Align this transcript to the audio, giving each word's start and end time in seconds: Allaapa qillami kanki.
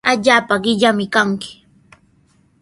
Allaapa 0.11 0.55
qillami 0.63 1.05
kanki. 1.13 1.51